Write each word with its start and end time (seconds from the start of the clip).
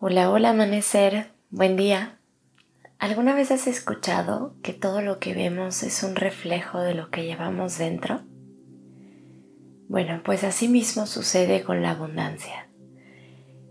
Hola, 0.00 0.30
hola 0.30 0.50
amanecer, 0.50 1.32
buen 1.50 1.76
día. 1.76 2.20
¿Alguna 3.00 3.34
vez 3.34 3.50
has 3.50 3.66
escuchado 3.66 4.54
que 4.62 4.72
todo 4.72 5.02
lo 5.02 5.18
que 5.18 5.34
vemos 5.34 5.82
es 5.82 6.04
un 6.04 6.14
reflejo 6.14 6.80
de 6.80 6.94
lo 6.94 7.10
que 7.10 7.24
llevamos 7.24 7.78
dentro? 7.78 8.20
Bueno, 9.88 10.20
pues 10.24 10.44
así 10.44 10.68
mismo 10.68 11.04
sucede 11.06 11.64
con 11.64 11.82
la 11.82 11.90
abundancia. 11.90 12.68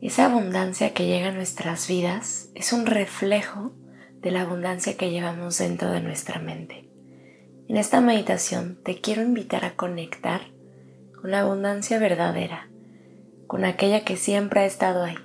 Esa 0.02 0.26
abundancia 0.26 0.94
que 0.94 1.05
llega 1.05 1.30
a 1.30 1.32
nuestras 1.32 1.88
vidas 1.88 2.49
es 2.55 2.73
un 2.73 2.88
reflejo 2.88 3.71
de 4.20 4.32
la 4.32 4.41
abundancia 4.41 4.98
que 4.98 5.12
llevamos 5.12 5.57
dentro 5.59 5.91
de 5.91 6.02
nuestra 6.02 6.41
mente. 6.41 6.90
En 7.70 7.77
esta 7.77 8.02
meditación 8.02 8.80
te 8.84 8.99
quiero 8.99 9.21
invitar 9.21 9.63
a 9.63 9.77
conectar 9.77 10.41
con 11.21 11.32
la 11.32 11.40
abundancia 11.40 11.99
verdadera, 11.99 12.68
con 13.48 13.63
aquella 13.63 14.04
que 14.04 14.18
siempre 14.18 14.59
ha 14.59 14.66
estado 14.66 15.05
ahí 15.05 15.16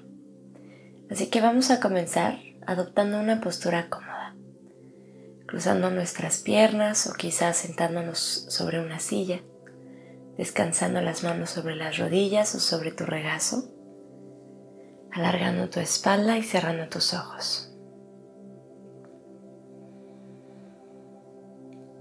Así 1.13 1.27
que 1.27 1.43
vamos 1.43 1.71
a 1.71 1.79
comenzar 1.79 2.39
adoptando 2.67 3.21
una 3.21 3.43
postura 3.43 3.91
cómoda, 3.91 4.35
cruzando 5.47 5.91
nuestras 5.91 6.39
piernas 6.39 7.07
o 7.07 7.13
quizás 7.13 7.59
sentándonos 7.59 8.47
sobre 8.49 8.81
una 8.81 8.99
silla, 8.99 9.43
descansando 10.39 11.03
las 11.03 11.23
manos 11.23 11.51
sobre 11.51 11.77
las 11.77 11.99
rodillas 11.99 12.55
o 12.55 12.61
sobre 12.61 12.93
tu 12.93 13.05
regazo, 13.05 13.69
alargando 15.13 15.69
tu 15.69 15.81
espalda 15.81 16.39
y 16.39 16.43
cerrando 16.43 16.89
tus 16.89 17.13
ojos. 17.13 17.71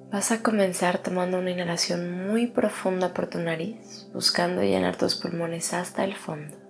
Vas 0.09 0.31
a 0.31 0.41
comenzar 0.41 0.99
tomando 0.99 1.37
una 1.37 1.51
inhalación 1.51 2.29
muy 2.29 2.47
profunda 2.47 3.13
por 3.13 3.27
tu 3.27 3.39
nariz, 3.39 4.07
buscando 4.13 4.61
llenar 4.61 4.95
tus 4.95 5.15
pulmones 5.15 5.73
hasta 5.73 6.05
el 6.05 6.15
fondo. 6.15 6.60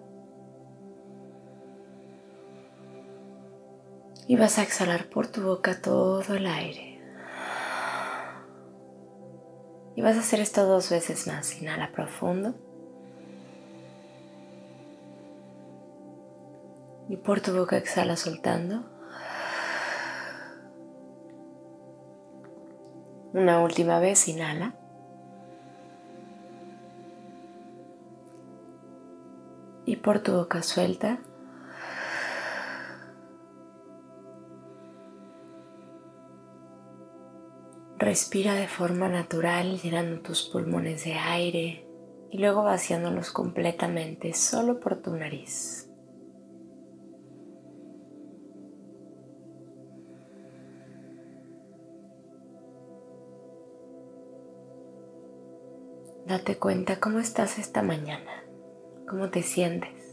Y 4.27 4.35
vas 4.35 4.59
a 4.59 4.63
exhalar 4.63 5.09
por 5.09 5.27
tu 5.27 5.41
boca 5.41 5.81
todo 5.81 6.33
el 6.33 6.45
aire. 6.45 6.91
Y 9.95 10.01
vas 10.01 10.15
a 10.15 10.19
hacer 10.19 10.39
esto 10.39 10.65
dos 10.65 10.89
veces 10.89 11.27
más. 11.27 11.61
Inhala 11.61 11.91
profundo. 11.91 12.55
Y 17.09 17.17
por 17.17 17.41
tu 17.41 17.53
boca 17.53 17.77
exhala 17.77 18.15
soltando. 18.15 18.85
Una 23.33 23.59
última 23.61 23.99
vez, 23.99 24.27
inhala. 24.27 24.75
Y 29.85 29.97
por 29.97 30.19
tu 30.19 30.33
boca 30.33 30.63
suelta. 30.63 31.19
Respira 38.11 38.55
de 38.55 38.67
forma 38.67 39.07
natural 39.07 39.79
llenando 39.79 40.19
tus 40.19 40.43
pulmones 40.49 41.05
de 41.05 41.13
aire 41.13 41.87
y 42.29 42.39
luego 42.39 42.61
vaciándolos 42.61 43.31
completamente 43.31 44.33
solo 44.33 44.81
por 44.81 45.01
tu 45.01 45.15
nariz. 45.15 45.89
Date 56.27 56.57
cuenta 56.57 56.99
cómo 56.99 57.19
estás 57.19 57.59
esta 57.59 57.81
mañana, 57.81 58.43
cómo 59.07 59.29
te 59.29 59.41
sientes. 59.41 60.10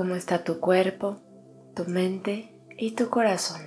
Cómo 0.00 0.14
está 0.14 0.44
tu 0.44 0.60
cuerpo, 0.60 1.20
tu 1.76 1.84
mente 1.84 2.58
y 2.78 2.92
tu 2.92 3.10
corazón. 3.10 3.60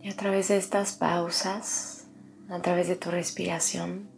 Y 0.00 0.08
a 0.08 0.14
través 0.14 0.46
de 0.46 0.56
estas 0.56 0.92
pausas, 0.92 2.06
a 2.48 2.62
través 2.62 2.86
de 2.86 2.94
tu 2.94 3.10
respiración, 3.10 4.08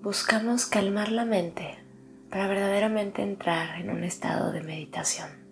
buscamos 0.00 0.64
calmar 0.64 1.12
la 1.12 1.26
mente 1.26 1.76
para 2.30 2.48
verdaderamente 2.48 3.20
entrar 3.20 3.78
en 3.78 3.90
un 3.90 4.02
estado 4.02 4.50
de 4.50 4.62
meditación. 4.62 5.43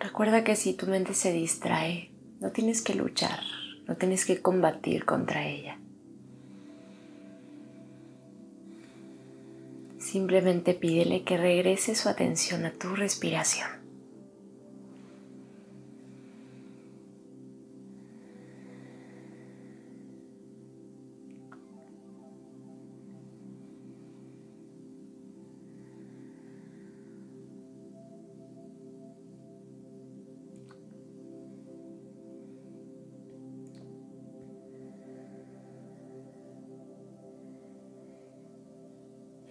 Recuerda 0.00 0.44
que 0.44 0.56
si 0.56 0.72
tu 0.72 0.86
mente 0.86 1.12
se 1.12 1.30
distrae, 1.30 2.10
no 2.40 2.52
tienes 2.52 2.80
que 2.80 2.94
luchar, 2.94 3.40
no 3.86 3.96
tienes 3.96 4.24
que 4.24 4.40
combatir 4.40 5.04
contra 5.04 5.46
ella. 5.46 5.78
Simplemente 9.98 10.72
pídele 10.72 11.22
que 11.22 11.36
regrese 11.36 11.94
su 11.94 12.08
atención 12.08 12.64
a 12.64 12.72
tu 12.72 12.96
respiración. 12.96 13.79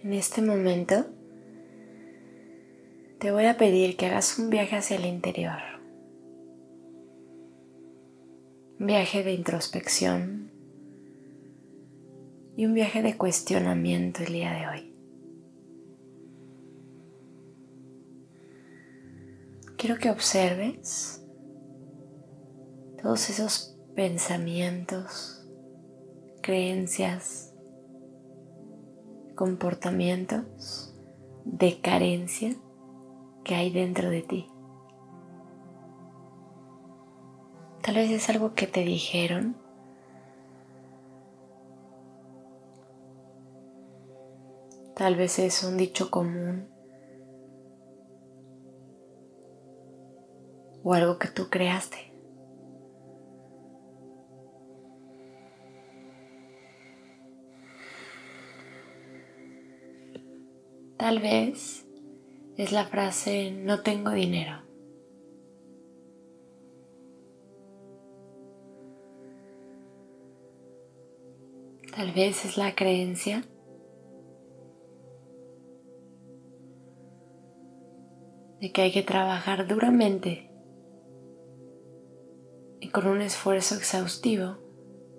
En 0.02 0.14
este 0.14 0.40
momento 0.40 1.04
te 3.18 3.30
voy 3.32 3.44
a 3.44 3.58
pedir 3.58 3.98
que 3.98 4.06
hagas 4.06 4.38
un 4.38 4.48
viaje 4.48 4.76
hacia 4.76 4.96
el 4.96 5.04
interior. 5.04 5.60
Un 8.78 8.86
viaje 8.86 9.22
de 9.22 9.34
introspección 9.34 10.50
y 12.56 12.64
un 12.64 12.72
viaje 12.72 13.02
de 13.02 13.18
cuestionamiento 13.18 14.22
el 14.22 14.32
día 14.32 14.52
de 14.52 14.68
hoy. 14.68 14.94
Quiero 19.76 19.98
que 19.98 20.10
observes 20.10 21.22
todos 23.02 23.28
esos 23.28 23.76
pensamientos, 23.94 25.46
creencias, 26.40 27.49
comportamientos 29.40 30.94
de 31.46 31.80
carencia 31.80 32.54
que 33.42 33.54
hay 33.54 33.70
dentro 33.70 34.10
de 34.10 34.20
ti. 34.20 34.50
Tal 37.80 37.94
vez 37.94 38.10
es 38.10 38.28
algo 38.28 38.52
que 38.52 38.66
te 38.66 38.84
dijeron. 38.84 39.56
Tal 44.94 45.16
vez 45.16 45.38
es 45.38 45.64
un 45.64 45.78
dicho 45.78 46.10
común. 46.10 46.68
O 50.84 50.92
algo 50.92 51.18
que 51.18 51.28
tú 51.28 51.48
creaste. 51.48 52.09
Tal 61.00 61.18
vez 61.18 61.86
es 62.58 62.72
la 62.72 62.84
frase 62.84 63.52
no 63.52 63.80
tengo 63.80 64.10
dinero. 64.10 64.60
Tal 71.96 72.12
vez 72.12 72.44
es 72.44 72.58
la 72.58 72.74
creencia 72.74 73.42
de 78.60 78.70
que 78.70 78.82
hay 78.82 78.92
que 78.92 79.02
trabajar 79.02 79.66
duramente 79.66 80.50
y 82.78 82.88
con 82.90 83.06
un 83.06 83.22
esfuerzo 83.22 83.74
exhaustivo 83.74 84.58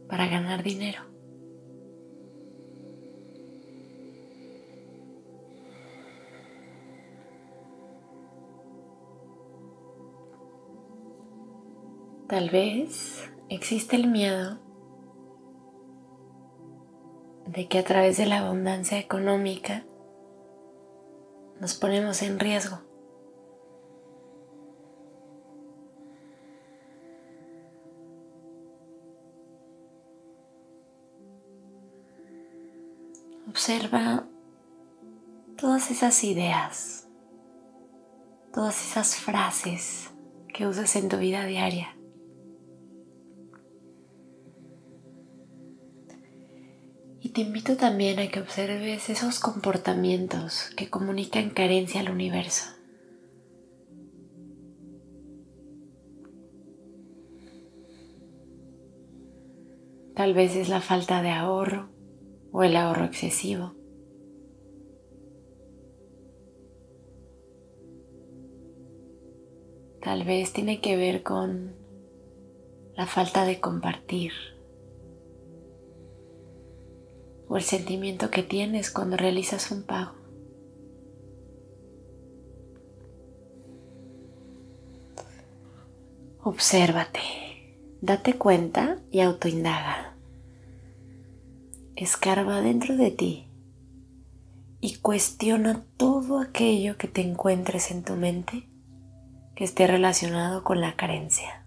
para 0.07 0.27
ganar 0.27 0.62
dinero. 0.62 1.11
Tal 12.28 12.50
vez 12.50 13.30
existe 13.50 13.96
el 13.96 14.08
miedo 14.08 14.60
de 17.48 17.68
que 17.68 17.80
a 17.80 17.84
través 17.84 18.18
de 18.18 18.26
la 18.26 18.40
abundancia 18.40 18.98
económica 18.98 19.84
nos 21.60 21.74
ponemos 21.74 22.22
en 22.22 22.40
riesgo. 22.40 22.80
Observa 33.48 34.26
todas 35.58 35.92
esas 35.92 36.24
ideas, 36.24 37.08
todas 38.54 38.82
esas 38.82 39.18
frases 39.18 40.10
que 40.54 40.68
usas 40.68 40.96
en 40.96 41.10
tu 41.10 41.18
vida 41.18 41.46
diaria. 41.46 41.96
Te 47.42 47.48
invito 47.48 47.76
también 47.76 48.20
a 48.20 48.28
que 48.28 48.40
observes 48.40 49.10
esos 49.10 49.40
comportamientos 49.40 50.70
que 50.78 50.92
comunican 50.92 51.50
carencia 51.50 52.00
al 52.00 52.12
universo. 52.12 52.70
Tal 60.16 60.36
vez 60.36 60.56
es 60.56 60.70
la 60.70 60.82
falta 60.82 61.24
de 61.24 61.32
ahorro 61.32 61.90
o 62.52 62.62
el 62.62 62.76
ahorro 62.76 63.06
excesivo. 63.06 63.74
Tal 70.04 70.26
vez 70.26 70.54
tiene 70.54 70.80
que 70.80 70.96
ver 70.96 71.24
con 71.24 71.76
la 72.96 73.08
falta 73.08 73.46
de 73.46 73.60
compartir 73.60 74.32
o 77.51 77.57
el 77.57 77.63
sentimiento 77.63 78.31
que 78.31 78.44
tienes 78.44 78.89
cuando 78.89 79.18
realizas 79.18 79.71
un 79.71 79.83
pago. 79.83 80.13
Obsérvate, 86.42 87.19
date 88.00 88.38
cuenta 88.38 89.00
y 89.12 89.19
autoindaga. 89.19 90.15
Escarba 91.98 92.62
dentro 92.62 92.95
de 92.95 93.12
ti 93.12 93.48
y 94.80 94.95
cuestiona 95.00 95.83
todo 95.98 96.39
aquello 96.39 96.98
que 96.98 97.09
te 97.09 97.19
encuentres 97.19 97.92
en 97.92 98.03
tu 98.03 98.15
mente 98.15 98.69
que 99.56 99.65
esté 99.65 99.88
relacionado 99.88 100.63
con 100.63 100.80
la 100.80 100.95
carencia. 100.95 101.61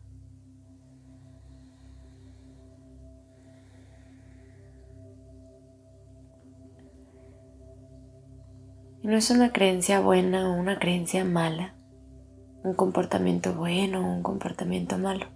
Y 9.04 9.06
no 9.06 9.18
es 9.18 9.28
una 9.28 9.52
creencia 9.52 10.00
buena 10.00 10.48
o 10.48 10.58
una 10.58 10.78
creencia 10.78 11.26
mala, 11.26 11.74
un 12.62 12.72
comportamiento 12.72 13.52
bueno 13.52 14.00
o 14.00 14.10
un 14.10 14.22
comportamiento 14.22 14.96
malo, 14.96 15.26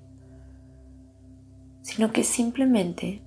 sino 1.82 2.10
que 2.10 2.24
simplemente 2.24 3.22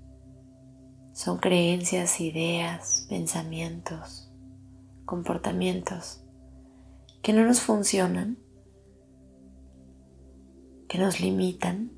son 1.14 1.38
creencias, 1.38 2.20
ideas, 2.20 3.06
pensamientos, 3.08 4.32
comportamientos 5.06 6.24
que 7.22 7.34
no 7.34 7.46
nos 7.46 7.62
funcionan, 7.62 8.40
que 10.90 10.98
nos 10.98 11.20
limitan 11.20 11.92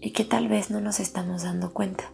y 0.00 0.12
que 0.12 0.22
tal 0.22 0.46
vez 0.46 0.70
no 0.70 0.80
nos 0.80 1.00
estamos 1.00 1.42
dando 1.42 1.74
cuenta. 1.74 2.12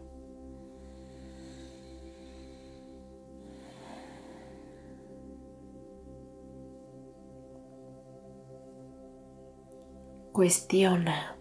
Cuestiona. 10.37 11.35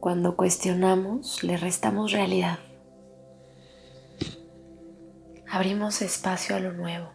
Cuando 0.00 0.38
cuestionamos, 0.38 1.42
le 1.42 1.58
restamos 1.58 2.12
realidad. 2.12 2.58
Abrimos 5.46 6.00
espacio 6.00 6.56
a 6.56 6.60
lo 6.60 6.72
nuevo. 6.72 7.10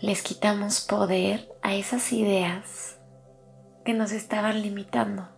Les 0.00 0.22
quitamos 0.22 0.80
poder 0.80 1.54
a 1.60 1.74
esas 1.74 2.10
ideas 2.10 2.98
que 3.84 3.92
nos 3.92 4.10
estaban 4.10 4.62
limitando. 4.62 5.28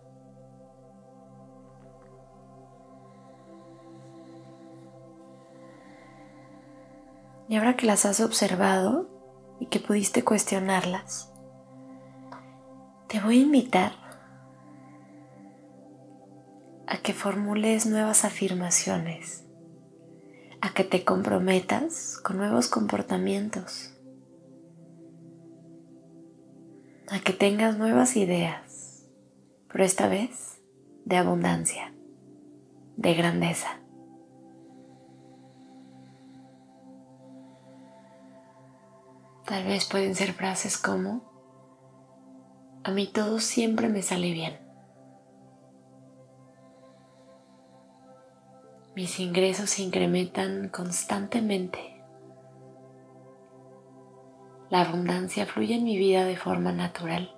Y 7.49 7.57
ahora 7.57 7.75
que 7.75 7.87
las 7.87 8.05
has 8.05 8.21
observado 8.21 9.09
y 9.59 9.65
que 9.65 9.81
pudiste 9.81 10.23
cuestionarlas, 10.23 11.30
te 13.11 13.19
voy 13.19 13.39
a 13.39 13.41
invitar 13.41 13.91
a 16.87 16.97
que 16.99 17.11
formules 17.11 17.85
nuevas 17.85 18.23
afirmaciones, 18.23 19.43
a 20.61 20.73
que 20.73 20.85
te 20.85 21.03
comprometas 21.03 22.17
con 22.23 22.37
nuevos 22.37 22.69
comportamientos, 22.69 23.93
a 27.09 27.19
que 27.19 27.33
tengas 27.33 27.77
nuevas 27.77 28.15
ideas, 28.15 29.09
pero 29.69 29.83
esta 29.83 30.07
vez 30.07 30.61
de 31.03 31.17
abundancia, 31.17 31.93
de 32.95 33.13
grandeza. 33.13 33.81
Tal 39.45 39.65
vez 39.65 39.83
pueden 39.83 40.15
ser 40.15 40.31
frases 40.31 40.77
como 40.77 41.30
a 42.83 42.91
mí 42.91 43.07
todo 43.07 43.39
siempre 43.39 43.89
me 43.89 44.01
sale 44.01 44.31
bien. 44.31 44.59
Mis 48.95 49.19
ingresos 49.19 49.69
se 49.69 49.83
incrementan 49.83 50.69
constantemente. 50.69 52.03
La 54.69 54.81
abundancia 54.81 55.45
fluye 55.45 55.75
en 55.75 55.83
mi 55.83 55.97
vida 55.97 56.25
de 56.25 56.37
forma 56.37 56.71
natural. 56.71 57.35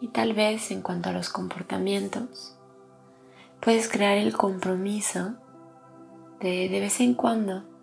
Y 0.00 0.08
tal 0.08 0.32
vez 0.34 0.70
en 0.70 0.82
cuanto 0.82 1.08
a 1.08 1.12
los 1.12 1.28
comportamientos, 1.30 2.56
puedes 3.60 3.88
crear 3.88 4.16
el 4.16 4.36
compromiso 4.36 5.34
de 6.40 6.68
de 6.68 6.80
vez 6.80 7.00
en 7.00 7.14
cuando 7.14 7.75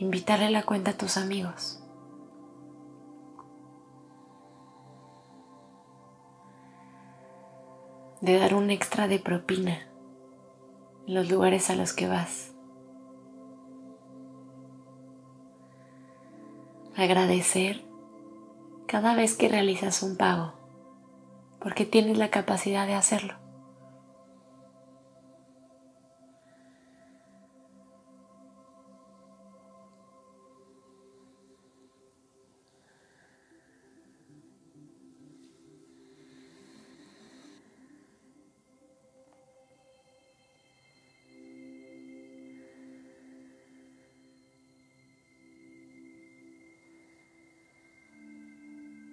invitarle 0.00 0.48
la 0.48 0.62
cuenta 0.62 0.92
a 0.92 0.96
tus 0.96 1.18
amigos. 1.18 1.82
De 8.22 8.38
dar 8.38 8.54
un 8.54 8.70
extra 8.70 9.08
de 9.08 9.18
propina 9.18 9.86
en 11.06 11.14
los 11.14 11.30
lugares 11.30 11.68
a 11.68 11.76
los 11.76 11.92
que 11.92 12.08
vas. 12.08 12.54
Agradecer 16.96 17.84
cada 18.86 19.14
vez 19.14 19.36
que 19.36 19.48
realizas 19.48 20.02
un 20.02 20.16
pago, 20.16 20.54
porque 21.60 21.84
tienes 21.84 22.16
la 22.16 22.30
capacidad 22.30 22.86
de 22.86 22.94
hacerlo. 22.94 23.39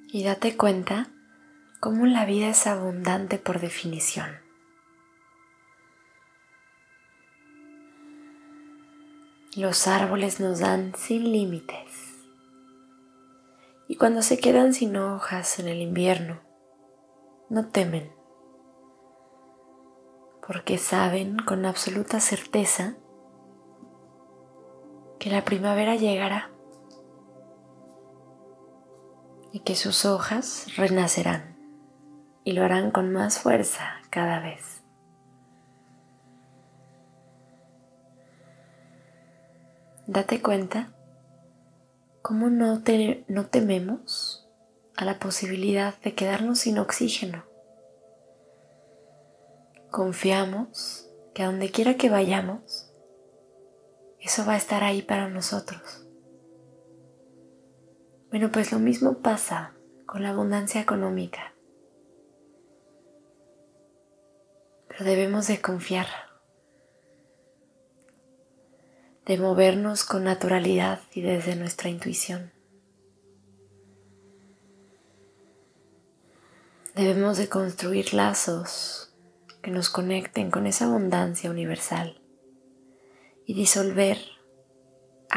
Y 0.07 0.23
date 0.23 0.55
cuenta 0.55 1.09
cómo 1.79 2.05
la 2.05 2.25
vida 2.25 2.49
es 2.49 2.65
abundante 2.65 3.37
por 3.37 3.59
definición. 3.59 4.29
Los 9.55 9.87
árboles 9.87 10.39
nos 10.39 10.59
dan 10.59 10.93
sin 10.95 11.31
límites 11.31 12.15
y 13.87 13.95
cuando 13.95 14.21
se 14.21 14.37
quedan 14.37 14.73
sin 14.73 14.95
hojas 14.97 15.59
en 15.59 15.67
el 15.67 15.81
invierno, 15.81 16.41
no 17.49 17.67
temen 17.69 18.17
porque 20.47 20.77
saben 20.77 21.37
con 21.39 21.65
absoluta 21.65 22.21
certeza 22.21 22.95
que 25.19 25.29
la 25.29 25.43
primavera 25.43 25.95
llegará 25.95 26.51
y 29.51 29.59
que 29.59 29.75
sus 29.75 30.05
hojas 30.05 30.67
renacerán 30.77 31.57
y 32.43 32.53
lo 32.53 32.63
harán 32.63 32.91
con 32.91 33.11
más 33.11 33.39
fuerza 33.39 34.01
cada 34.09 34.39
vez. 34.39 34.81
Date 40.05 40.41
cuenta 40.41 40.93
cómo 42.21 42.49
no, 42.49 42.81
no 43.27 43.45
tememos 43.47 44.47
a 44.95 45.03
la 45.03 45.19
posibilidad 45.19 45.99
de 45.99 46.15
quedarnos 46.15 46.59
sin 46.59 46.79
oxígeno. 46.79 47.43
Confiamos 49.91 51.09
que 51.33 51.43
a 51.43 51.47
donde 51.47 51.69
quiera 51.71 51.95
que 51.95 52.09
vayamos, 52.09 52.91
eso 54.21 54.45
va 54.45 54.53
a 54.53 54.57
estar 54.57 54.83
ahí 54.83 55.01
para 55.01 55.27
nosotros. 55.29 56.06
Bueno, 58.29 58.51
pues 58.51 58.73
lo 58.73 58.79
mismo 58.79 59.19
pasa 59.19 59.73
con 60.05 60.21
la 60.21 60.31
abundancia 60.31 60.81
económica. 60.81 61.53
Pero 64.89 65.05
debemos 65.05 65.47
de 65.47 65.61
confiar, 65.61 66.07
de 69.25 69.37
movernos 69.37 70.03
con 70.03 70.25
naturalidad 70.25 70.99
y 71.13 71.21
desde 71.21 71.55
nuestra 71.55 71.89
intuición. 71.89 72.51
Debemos 76.95 77.37
de 77.37 77.47
construir 77.47 78.13
lazos 78.13 79.13
que 79.61 79.71
nos 79.71 79.89
conecten 79.89 80.51
con 80.51 80.65
esa 80.65 80.85
abundancia 80.85 81.49
universal 81.49 82.21
y 83.45 83.53
disolver 83.53 84.17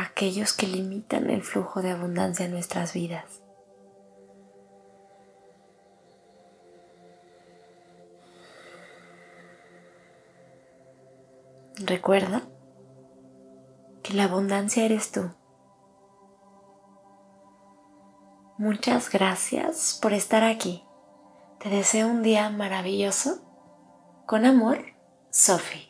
aquellos 0.03 0.53
que 0.53 0.67
limitan 0.67 1.31
el 1.31 1.43
flujo 1.43 1.83
de 1.83 1.91
abundancia 1.91 2.47
en 2.47 2.53
nuestras 2.53 2.93
vidas. 2.95 3.43
Recuerda 11.77 12.43
que 14.03 14.15
la 14.15 14.25
abundancia 14.25 14.85
eres 14.85 15.13
tú. 15.13 15.31
Muchas 18.59 19.11
gracias 19.11 19.99
por 20.01 20.13
estar 20.13 20.45
aquí. 20.45 20.85
Te 21.59 21.71
deseo 21.71 22.09
un 22.09 22.23
día 22.23 22.51
maravilloso. 22.51 23.41
Con 24.27 24.45
amor, 24.45 24.85
Sophie. 25.31 25.90